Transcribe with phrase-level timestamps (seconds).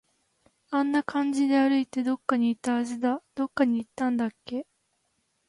[0.71, 3.21] あんな感じで歩いて、どこかに行ったはずだ。
[3.35, 4.65] どこに行ったんだっけ